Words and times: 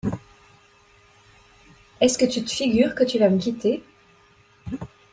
Est-ce 1.99 2.17
que 2.17 2.25
tu 2.25 2.43
te 2.43 2.49
figures 2.49 2.95
que 2.95 3.03
tu 3.03 3.19
vas 3.19 3.29
me 3.29 3.37
quitter? 3.37 3.83